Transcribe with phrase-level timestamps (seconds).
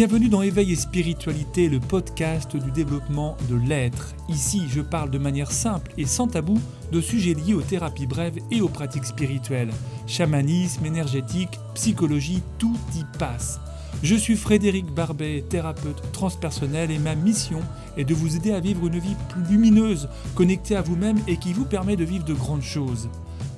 [0.00, 4.14] Bienvenue dans Éveil et Spiritualité, le podcast du développement de l'être.
[4.30, 6.58] Ici, je parle de manière simple et sans tabou
[6.90, 9.68] de sujets liés aux thérapies brèves et aux pratiques spirituelles.
[10.06, 13.60] Chamanisme, énergétique, psychologie, tout y passe.
[14.02, 17.60] Je suis Frédéric Barbet, thérapeute transpersonnel et ma mission
[17.98, 21.52] est de vous aider à vivre une vie plus lumineuse, connectée à vous-même et qui
[21.52, 23.10] vous permet de vivre de grandes choses.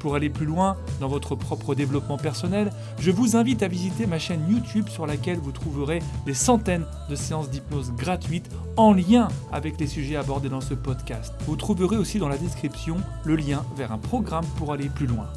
[0.03, 4.19] Pour aller plus loin dans votre propre développement personnel, je vous invite à visiter ma
[4.19, 9.79] chaîne YouTube sur laquelle vous trouverez des centaines de séances d'hypnose gratuites en lien avec
[9.79, 11.33] les sujets abordés dans ce podcast.
[11.47, 15.29] Vous trouverez aussi dans la description le lien vers un programme pour aller plus loin.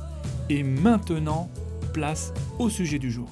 [0.50, 1.48] Et maintenant,
[1.94, 3.30] place au sujet du jour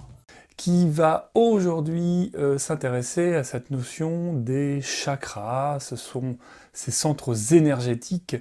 [0.56, 5.80] qui va aujourd'hui euh, s'intéresser à cette notion des chakras?
[5.80, 6.38] Ce sont
[6.74, 8.38] ces centres énergétiques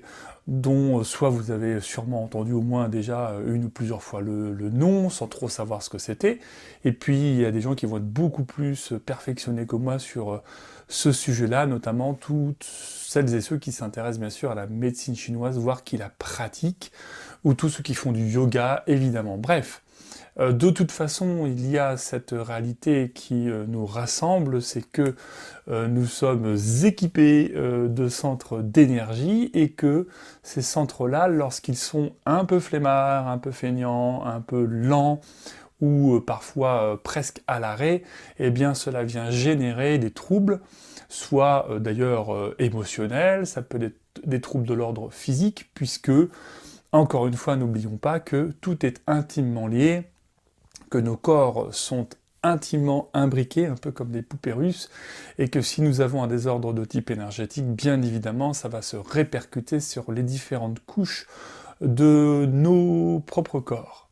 [0.46, 4.20] dont euh, soit vous avez sûrement entendu au moins déjà euh, une ou plusieurs fois
[4.20, 6.40] le, nom sans trop savoir ce que c'était,
[6.84, 9.98] et puis il y a des gens qui vont être beaucoup plus perfectionnés que moi
[9.98, 10.42] sur
[10.88, 15.58] ce sujet-là, notamment toutes celles et ceux qui s'intéressent bien sûr à la médecine chinoise,
[15.58, 16.92] voire qui la pratiquent,
[17.44, 19.38] ou tous ceux qui font du yoga, évidemment.
[19.38, 19.81] Bref, euh,
[20.38, 25.14] de toute façon, il y a cette réalité qui euh, nous rassemble, c'est que
[25.68, 30.08] euh, nous sommes équipés de centres d'énergie et que
[30.42, 35.20] ces centres-là, lorsqu'ils sont un peu flemmards, un peu feignants, un peu lents,
[35.80, 38.02] ou parfois presque à l'arrêt,
[38.38, 40.60] eh bien cela vient générer des troubles,
[41.08, 46.12] soit d'ailleurs émotionnels, ça peut être des troubles de l'ordre physique, puisque,
[46.92, 50.11] encore une fois, n'oublions pas que tout est intimement lié
[50.92, 52.06] que nos corps sont
[52.42, 54.90] intimement imbriqués, un peu comme des poupées russes,
[55.38, 58.98] et que si nous avons un désordre de type énergétique, bien évidemment, ça va se
[58.98, 61.26] répercuter sur les différentes couches
[61.80, 64.10] de nos propres corps.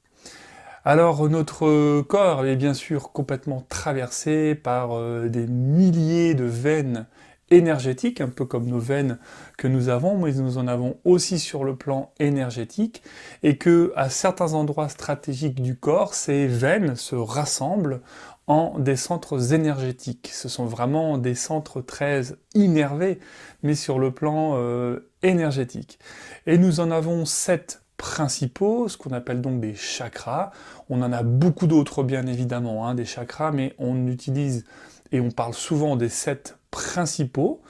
[0.87, 7.07] Alors notre corps est bien sûr complètement traversé par euh, des milliers de veines
[7.51, 9.19] énergétique, un peu comme nos veines
[9.59, 13.03] que nous avons, mais nous en avons aussi sur le plan énergétique,
[13.43, 18.01] et que à certains endroits stratégiques du corps, ces veines se rassemblent
[18.47, 20.31] en des centres énergétiques.
[20.33, 22.23] Ce sont vraiment des centres très
[22.55, 23.21] innervés,
[23.63, 25.99] mais sur le plan euh, énergétique.
[26.47, 30.51] Et nous en avons sept principaux, ce qu'on appelle donc des chakras.
[30.89, 34.65] On en a beaucoup d'autres bien évidemment, hein, des chakras, mais on utilise
[35.13, 37.63] et on parle souvent des sept principaux.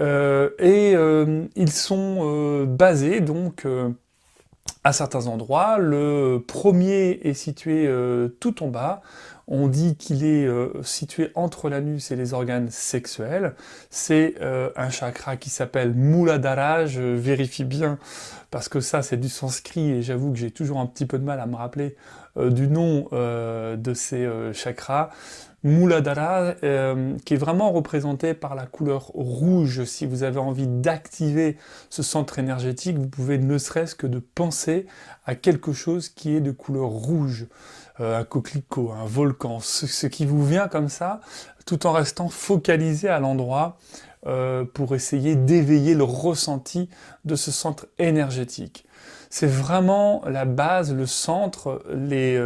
[0.00, 3.66] Euh, et euh, ils sont euh, basés donc
[4.84, 5.78] à certains endroits.
[5.78, 7.90] Le premier est situé
[8.40, 9.02] tout en bas.
[9.48, 10.48] On dit qu'il est
[10.82, 13.54] situé entre l'anus et les organes sexuels.
[13.90, 16.86] C'est un chakra qui s'appelle Muladhara.
[16.86, 17.98] Je vérifie bien
[18.50, 21.24] parce que ça c'est du sanskrit et j'avoue que j'ai toujours un petit peu de
[21.24, 21.96] mal à me rappeler
[22.36, 25.10] du nom de ces chakras.
[25.66, 29.82] Muladhara, euh, qui est vraiment représenté par la couleur rouge.
[29.82, 31.56] Si vous avez envie d'activer
[31.90, 34.86] ce centre énergétique, vous pouvez ne serait-ce que de penser
[35.24, 37.46] à quelque chose qui est de couleur rouge.
[37.98, 41.20] Euh, un coquelicot, un volcan, ce, qui vous vient comme ça,
[41.64, 43.78] tout en restant focalisé à l'endroit
[44.28, 46.88] euh, pour essayer d'éveiller le ressenti
[47.24, 48.86] de ce centre énergétique.
[49.30, 52.40] C'est vraiment la base, le centre, les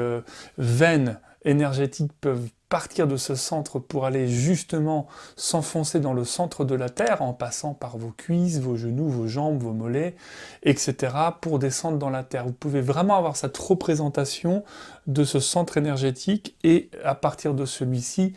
[0.57, 6.77] veines énergétiques peuvent partir de ce centre pour aller justement s'enfoncer dans le centre de
[6.77, 10.15] la Terre en passant par vos cuisses, vos genoux, vos jambes, vos mollets,
[10.63, 11.13] etc.
[11.41, 12.47] pour descendre dans la Terre.
[12.47, 14.63] Vous pouvez vraiment avoir cette représentation
[15.09, 18.35] de ce centre énergétique et à partir de celui-ci,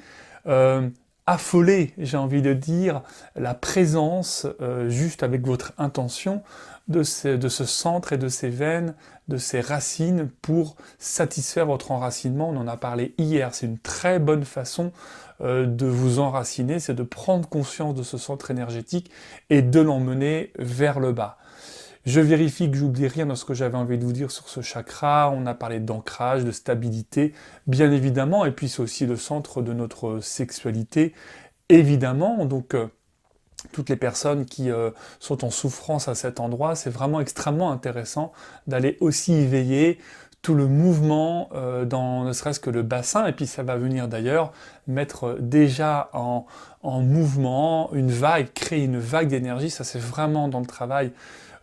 [0.47, 0.89] euh,
[1.27, 3.01] affoler, j'ai envie de dire,
[3.35, 6.41] la présence, euh, juste avec votre intention,
[6.87, 8.95] de ce, centre et de ces veines,
[9.27, 12.49] de ces racines pour satisfaire votre enracinement.
[12.49, 14.91] On en a parlé hier, c'est une très bonne façon
[15.41, 19.11] euh, de vous enraciner, c'est de prendre conscience de ce centre énergétique
[19.49, 21.37] et de l'emmener vers le bas.
[22.05, 24.59] Je vérifie que j'oublie rien dans ce que j'avais envie de vous dire sur ce
[24.59, 25.31] chakra.
[25.33, 27.33] On a parlé d'ancrage, de stabilité,
[27.65, 31.13] bien évidemment, et puis c'est aussi le centre de notre sexualité,
[31.69, 32.45] évidemment.
[32.45, 32.87] Donc euh,
[33.71, 38.31] toutes les personnes qui euh, sont en souffrance à cet endroit, c'est vraiment extrêmement intéressant
[38.67, 39.99] d'aller aussi y veiller
[40.41, 44.07] tout le mouvement euh, dans ne serait-ce que le bassin, et puis ça va venir
[44.07, 44.51] d'ailleurs
[44.87, 46.45] mettre déjà en,
[46.83, 51.13] mouvement une vague, créer une vague d'énergie, ça c'est vraiment dans le travail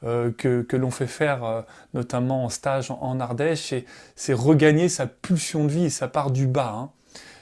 [0.02, 3.74] euh, que, l'on fait faire notamment en stage en, Ardèche,
[4.16, 6.74] c'est regagner sa pulsion de vie, ça part du bas.
[6.74, 6.90] Hein.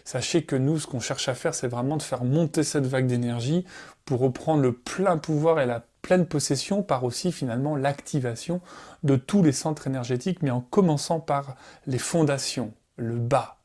[0.08, 3.06] Sachez que nous, ce qu'on cherche à faire, c'est vraiment de faire monter cette vague
[3.06, 3.66] d'énergie
[4.06, 8.62] pour reprendre le plein pouvoir et la pleine possession par aussi finalement l'activation
[9.02, 11.56] de tous les centres énergétiques, mais en commençant par
[11.86, 13.58] les fondations, le bas,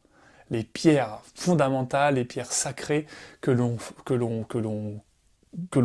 [0.49, 3.07] les pierres fondamentales, les pierres sacrées
[3.39, 3.77] que l'on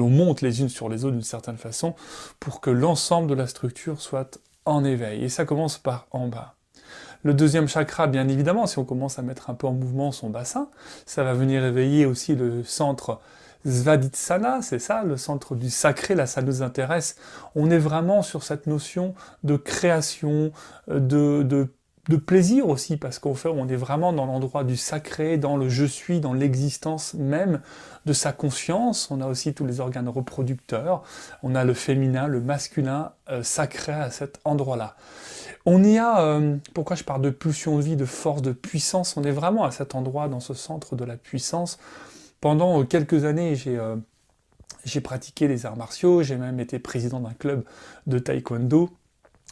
[0.08, 1.94] monte les unes sur les autres d'une certaine façon
[2.40, 5.22] pour que l'ensemble de la structure soit en éveil.
[5.22, 6.57] Et ça commence par en bas.
[7.24, 10.30] Le deuxième chakra, bien évidemment, si on commence à mettre un peu en mouvement son
[10.30, 10.68] bassin,
[11.06, 13.20] ça va venir éveiller aussi le centre
[13.66, 17.16] Svadhisthana, c'est ça, le centre du sacré, là ça nous intéresse.
[17.56, 20.52] On est vraiment sur cette notion de création,
[20.86, 21.42] de,
[22.08, 25.68] de plaisir aussi, parce qu'au fait, on est vraiment dans l'endroit du sacré, dans le
[25.68, 27.60] je suis, dans l'existence même
[28.06, 29.10] de sa conscience.
[29.10, 31.02] On a aussi tous les organes reproducteurs.
[31.42, 34.96] On a le féminin, le masculin euh, sacré à cet endroit-là.
[35.70, 39.18] On y a, euh, pourquoi je parle de pulsion de vie, de force, de puissance,
[39.18, 41.78] on est vraiment à cet endroit, dans ce centre de la puissance.
[42.40, 43.78] Pendant euh, quelques années, j'ai
[44.84, 47.64] j'ai pratiqué les arts martiaux, j'ai même été président d'un club
[48.06, 48.88] de taekwondo.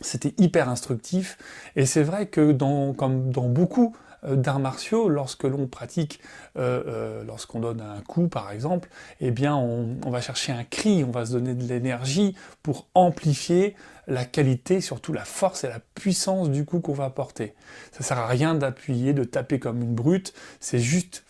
[0.01, 1.37] C'était hyper instructif.
[1.77, 6.21] Et c'est vrai que dans, comme dans beaucoup euh, d'arts martiaux, lorsque l'on pratique,
[6.57, 8.89] euh, euh, lorsqu'on donne un coup par exemple,
[9.21, 13.75] eh bien on, va chercher un cri, on va se donner de l'énergie pour amplifier
[14.07, 17.55] la qualité, surtout la force et la puissance du coup qu'on va porter.
[17.93, 21.25] Ça sert à rien d'appuyer, de taper comme une brute, c'est juste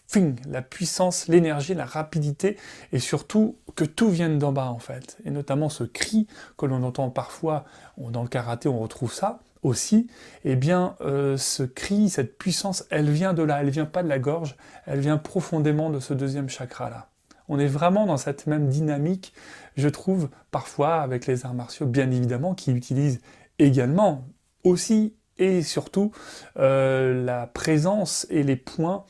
[0.48, 2.56] la puissance, l'énergie, la rapidité,
[2.92, 5.18] et surtout que tout vienne d'en bas en fait.
[5.24, 7.64] Et notamment ce cri que l'on entend parfois,
[7.98, 10.06] dans le karaté on retrouve ça aussi,
[10.44, 14.08] eh bien euh, ce cri, cette puissance, elle vient de là, elle vient pas de
[14.08, 17.08] la gorge, elle vient profondément de ce deuxième chakra là.
[17.48, 19.32] On est vraiment dans cette même dynamique,
[19.76, 23.20] je trouve, parfois avec les arts martiaux, bien évidemment, qui utilisent
[23.58, 24.26] également,
[24.64, 26.12] aussi et surtout,
[26.58, 29.04] euh, la présence et les points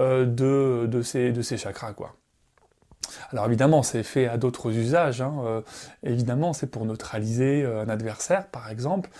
[0.00, 2.16] euh, de, de, ces, de ces chakras, quoi.
[3.30, 5.20] Alors évidemment, c'est fait à d'autres usages.
[5.20, 5.62] Hein.
[6.02, 9.10] Évidemment, c'est pour neutraliser un adversaire, par exemple.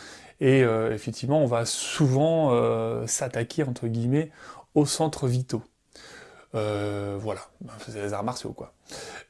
[0.40, 4.30] Et effectivement, on va souvent s'attaquer, entre guillemets,
[4.74, 5.62] aux centres vitaux.
[6.54, 7.40] Euh, voilà,
[7.88, 8.72] c'est les arts martiaux quoi.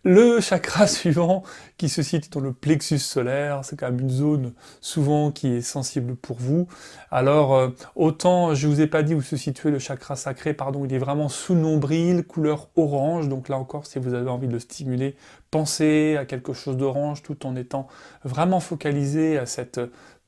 [0.03, 1.43] Le chakra suivant
[1.79, 4.53] qui se situe dans le plexus solaire, c'est quand même une zone
[4.83, 6.69] souvent qui est sensible pour vous.
[7.11, 10.85] Alors euh, autant je vous ai pas dit où se situait le chakra sacré, pardon,
[10.85, 13.31] il est vraiment sous nombril, couleur orange.
[13.31, 15.17] Donc là encore, si vous avez envie de le stimuler,
[15.51, 17.89] pensez à quelque chose d'orange tout en étant
[18.25, 19.81] vraiment focalisé à cette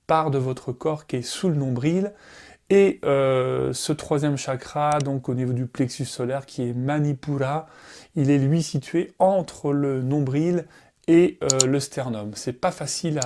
[0.07, 2.13] part de votre corps qui est sous le nombril.
[2.69, 7.67] Et euh, ce troisième chakra, donc au niveau du plexus solaire, qui est Manipura,
[8.17, 10.67] il est lui situé entre le nombril
[11.07, 12.33] et euh, le sternum.
[12.35, 13.21] C'est pas facile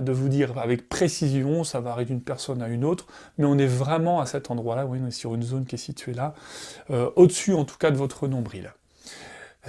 [0.00, 3.06] de vous dire avec précision, ça varie d'une personne à une autre,
[3.38, 5.78] mais on est vraiment à cet endroit-là, oui, on est sur une zone qui est
[5.78, 6.34] située là,
[6.90, 8.72] euh, au-dessus en tout cas de votre nombril.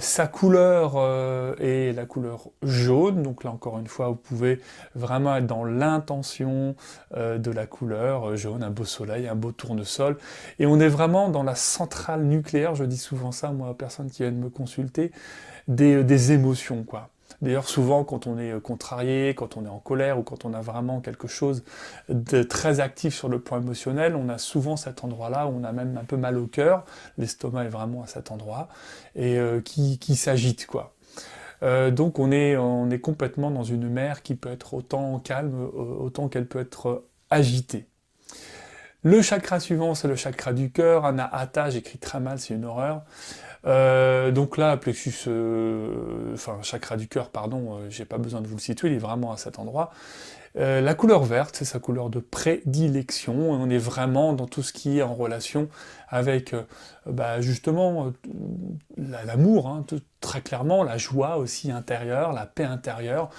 [0.00, 4.60] Sa couleur euh, est la couleur jaune, donc là encore une fois vous pouvez
[4.94, 6.76] vraiment être dans l'intention
[7.16, 10.16] euh, de la couleur euh, jaune, un beau soleil, un beau tournesol,
[10.60, 14.08] et on est vraiment dans la centrale nucléaire, je dis souvent ça moi aux personnes
[14.08, 15.10] qui viennent me consulter,
[15.66, 17.10] des, des émotions quoi.
[17.40, 20.54] D'ailleurs, souvent, quand on est euh, contrarié, quand on est en colère ou quand on
[20.54, 21.62] a vraiment quelque chose
[22.08, 25.72] de très actif sur le plan émotionnel, on a souvent cet endroit-là où on a
[25.72, 26.84] même un peu mal au cœur.
[27.16, 28.68] L'estomac est vraiment à cet endroit
[29.14, 30.94] et euh, qui, s'agite, quoi.
[31.62, 35.68] Euh, donc on est, on est complètement dans une mer qui peut être autant calme,
[35.74, 37.88] autant qu'elle peut être agitée.
[39.04, 43.04] Le chakra suivant, c'est le chakra du cœur, Anahata, j'écris très mal, c'est une horreur.
[43.66, 48.46] Euh, donc là, plexus, euh, enfin chakra du cœur, pardon, euh, j'ai pas besoin de
[48.46, 49.90] vous le situer, il est vraiment à cet endroit.
[50.54, 53.34] la couleur verte, c'est sa couleur de prédilection.
[53.52, 55.68] On est vraiment dans tout ce qui est en relation
[56.08, 56.54] avec
[57.06, 58.12] bah, justement
[58.96, 59.84] l'amour, hein,
[60.20, 63.30] très clairement, la joie aussi intérieure, la paix intérieure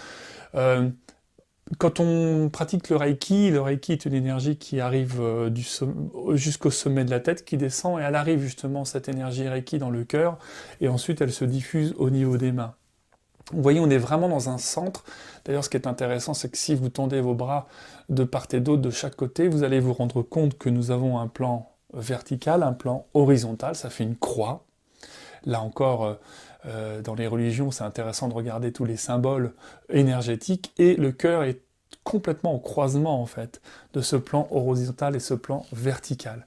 [1.77, 5.51] quand on pratique le Reiki, le Reiki est une énergie qui arrive euh,
[6.35, 9.91] jusqu'au sommet de la tête, qui descend, et elle arrive justement, cette énergie Reiki, dans
[9.91, 10.39] le cœur,
[10.81, 12.73] et ensuite elle se diffuse au niveau des mains.
[13.51, 15.03] Vous voyez, on est vraiment dans un centre.
[15.45, 17.67] D'ailleurs, ce qui est intéressant, c'est que si vous tendez vos bras
[18.09, 21.17] de part et d'autre, de chaque côté, vous allez vous rendre compte que nous avons
[21.19, 24.65] un plan vertical, un plan horizontal, ça fait une croix.
[25.45, 26.17] Là encore,
[26.65, 29.53] euh, dans les religions, c'est intéressant de regarder tous les symboles
[29.89, 31.61] énergétiques, et le cœur est
[32.03, 33.61] complètement au croisement en fait
[33.93, 36.45] de ce plan horizontal et ce plan vertical.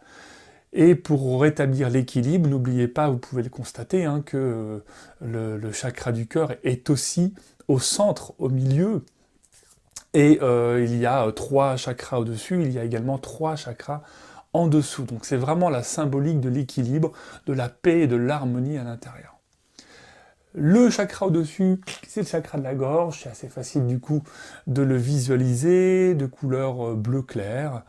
[0.75, 4.83] Et pour rétablir l'équilibre, n'oubliez pas, vous pouvez le constater, hein, que
[5.23, 7.35] euh, le, chakra du cœur est aussi
[7.69, 9.05] au centre, au milieu,
[10.15, 14.03] et euh, il y a trois chakras au-dessus, il y a également trois chakras
[14.53, 15.05] en dessous.
[15.05, 17.13] Donc c'est vraiment la symbolique de l'équilibre,
[17.47, 19.32] de la paix et de l'harmonie à l'intérieur.
[20.55, 24.23] Le chakra au-dessus, c'est le chakra de la gorge, c'est assez facile du coup
[24.67, 27.83] de le visualiser, de couleur euh, bleu clair.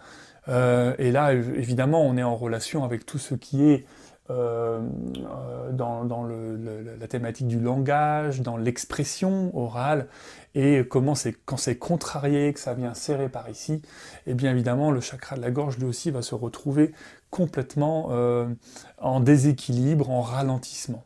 [0.47, 3.85] et là, évidemment, on est en relation avec tout ce qui est
[4.29, 4.79] euh,
[5.17, 6.23] euh, dans,
[6.97, 10.07] la thématique du langage, dans l'expression orale,
[10.55, 13.81] et comment c'est quand c'est contrarié, que ça vient serrer par ici, et
[14.27, 16.93] eh bien évidemment le chakra de la gorge lui aussi va se retrouver
[17.31, 18.47] complètement euh,
[18.97, 21.03] en déséquilibre, en ralentissement.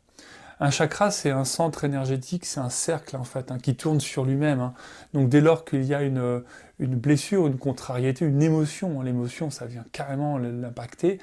[0.60, 4.26] Un chakra, c'est un centre énergétique, c'est un cercle en fait, hein, qui tourne sur
[4.26, 4.60] lui-même.
[4.60, 4.74] Hein.
[5.14, 6.44] Donc dès lors qu'il y a une,
[6.80, 11.20] une, blessure, une contrariété, une émotion, hein, l'émotion ça vient carrément l'impacter,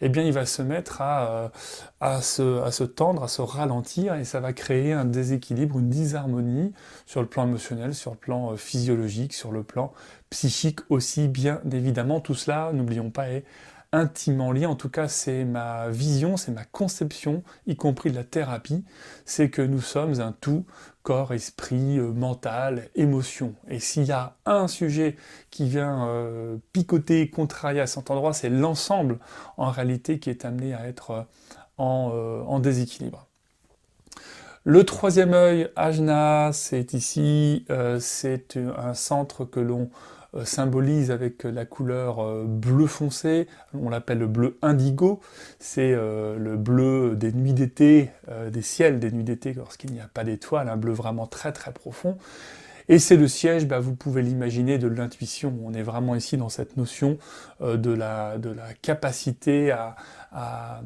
[0.00, 1.48] eh bien il va se mettre à, euh,
[2.00, 6.72] à, se, tendre, à se ralentir, et ça va créer un déséquilibre, une disharmonie
[7.04, 9.92] sur le plan émotionnel, sur le plan euh, physiologique, sur le plan
[10.30, 12.20] psychique aussi, bien évidemment.
[12.20, 13.26] Tout cela, n'oublions pas,
[13.92, 18.24] intimement lié, en tout cas c'est ma vision, c'est ma conception, y compris de la
[18.24, 18.84] thérapie,
[19.24, 20.64] c'est que nous sommes un tout,
[21.02, 23.54] corps, esprit, euh, mental, émotion.
[23.68, 25.16] Et s'il y a un sujet
[25.50, 29.18] qui vient euh, picoter, contrarier à cet endroit, c'est l'ensemble
[29.56, 31.22] en réalité qui est amené à être euh,
[31.78, 33.26] en, en, déséquilibre.
[34.64, 37.64] Le troisième œil, Ajna, c'est ici,
[38.00, 39.88] c'est un centre que l'on
[40.44, 45.20] symbolise avec la couleur euh, bleu foncé, on l'appelle le bleu indigo,
[45.58, 48.10] c'est euh, le bleu des nuits d'été,
[48.52, 51.72] des ciels des nuits d'été lorsqu'il n'y a pas d'étoiles, un bleu vraiment très très
[51.72, 52.18] profond.
[52.90, 55.54] Et c'est le siège, bah, vous pouvez l'imaginer, de l'intuition.
[55.62, 57.18] On est vraiment ici dans cette notion
[57.60, 58.38] de, la,
[58.80, 59.94] capacité à,
[60.32, 60.80] à,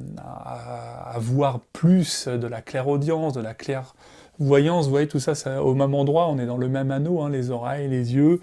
[1.18, 4.87] voir plus, de la clairaudience, de la clairvoyance.
[4.87, 7.30] Vous voyez tout ça, ça, au même endroit, on est dans le même anneau, hein,
[7.30, 8.40] les oreilles, les yeux,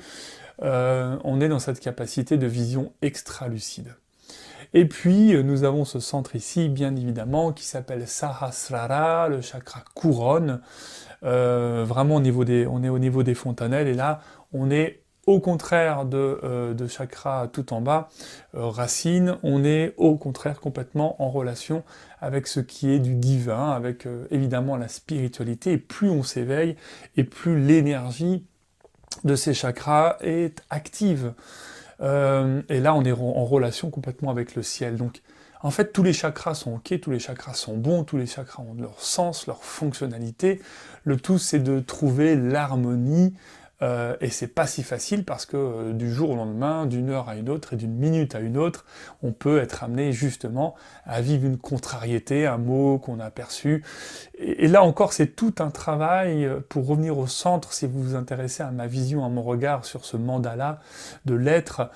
[0.61, 3.95] euh, on est dans cette capacité de vision extra-lucide.
[4.73, 9.83] Et puis, euh, nous avons ce centre ici, bien évidemment, qui s'appelle Sahasrara, le chakra
[9.95, 10.61] couronne.
[11.23, 14.21] Euh, vraiment, au niveau on est au niveau des fontanelles, et là,
[14.53, 18.09] on est au contraire de, chakra tout en bas,
[18.53, 21.83] racine, on est au contraire complètement en relation
[22.19, 26.77] avec ce qui est du divin, avec évidemment la spiritualité, et plus on s'éveille,
[27.15, 28.43] et plus l'énergie
[29.23, 31.33] de ces chakras est active.
[32.01, 34.95] Euh, et là, on est en relation complètement avec le ciel.
[34.95, 35.21] Donc,
[35.61, 38.63] en fait, tous les chakras sont ok, tous les chakras sont bons, tous les chakras
[38.63, 40.61] ont leur sens, leur fonctionnalité.
[41.03, 43.33] Le tout, c'est de trouver l'harmonie
[43.81, 47.29] euh, et c'est pas si facile parce que euh, du jour au lendemain, d'une heure
[47.29, 48.85] à une autre et d'une minute à une autre,
[49.23, 53.85] on peut être amené justement à vivre une contrariété, un mot qu'on a perçu.
[54.37, 58.15] Et, là encore, c'est tout un travail euh, pour revenir au centre, si vous vous
[58.15, 60.79] intéressez à ma vision, à mon regard sur ce mandala
[61.25, 61.89] de l'être,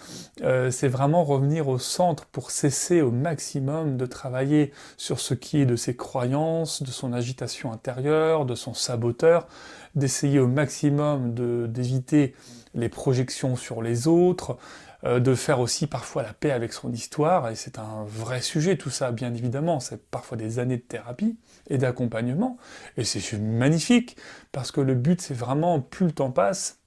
[0.69, 5.65] c'est vraiment revenir au centre pour cesser au maximum de travailler sur ce qui est
[5.65, 9.47] de ses croyances, de son agitation intérieure, de son saboteur,
[9.95, 11.33] d'essayer au maximum
[11.67, 12.35] d'éviter
[12.73, 14.57] les projections sur les autres,
[15.05, 18.77] euh, de faire aussi parfois la paix avec son histoire, et c'est un vrai sujet
[18.77, 21.37] tout ça, bien évidemment, c'est parfois des années de thérapie
[21.69, 22.57] et d'accompagnement,
[22.95, 24.15] et c'est magnifique,
[24.53, 26.79] parce que le but c'est vraiment, plus le temps passe,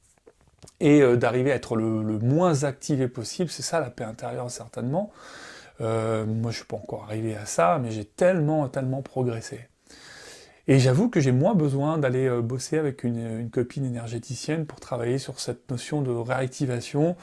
[0.81, 5.13] et euh, d'arriver à être le, moins activé possible, c'est ça la paix intérieure certainement.
[5.83, 9.69] Euh, moi je suis pas encore arrivé à ça, mais j'ai tellement, tellement progressé.
[10.69, 15.19] Et j'avoue que j'ai moins besoin d'aller euh, bosser avec une, copine énergéticienne pour travailler
[15.19, 17.17] sur cette notion de réactivation,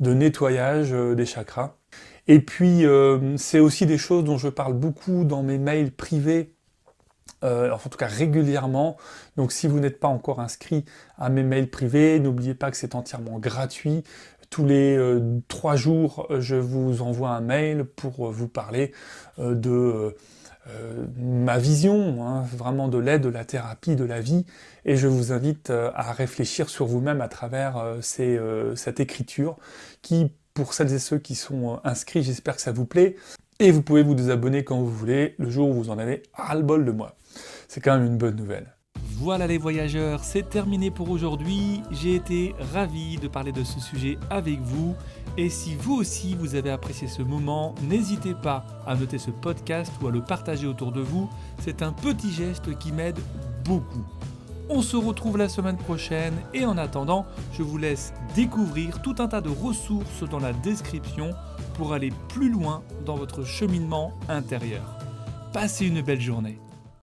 [0.00, 1.76] de nettoyage euh, des chakras.
[2.26, 6.54] Et puis, euh, c'est aussi des choses dont je parle beaucoup dans mes mails privés,
[7.42, 8.98] en tout cas régulièrement.
[9.36, 10.84] Donc si vous n'êtes pas encore inscrit
[11.16, 14.04] à mes mails privés, n'oubliez pas que c'est entièrement gratuit.
[14.50, 14.98] Tous les
[15.48, 18.92] trois jours, je vous envoie un mail pour vous parler
[19.38, 20.14] de
[20.68, 24.44] euh, ma vision, hein, vraiment de l'aide, de la thérapie, de la vie,
[24.84, 29.56] et je vous invite euh, à réfléchir sur vous-même à travers euh, cette écriture
[30.02, 33.16] qui, pour celles et ceux qui sont inscrits, j'espère que ça vous plaît,
[33.58, 36.84] et vous pouvez vous désabonner quand vous voulez, le jour où vous en avez ras-le-bol
[36.84, 37.16] de moi.
[37.68, 38.74] C'est quand même une bonne nouvelle.
[39.20, 41.82] Voilà les voyageurs, c'est terminé pour aujourd'hui.
[41.90, 44.94] J'ai été ravi de parler de ce sujet avec vous.
[45.36, 49.92] Et si vous aussi vous avez apprécié ce moment, n'hésitez pas à noter ce podcast
[50.00, 51.28] ou à le partager autour de vous.
[51.58, 53.18] C'est un petit geste qui m'aide
[53.66, 54.06] beaucoup.
[54.70, 59.28] On se retrouve la semaine prochaine et en attendant, je vous laisse découvrir tout un
[59.28, 61.32] tas de ressources dans la description
[61.74, 64.96] pour aller plus loin dans votre cheminement intérieur.
[65.52, 66.58] Passez une belle journée.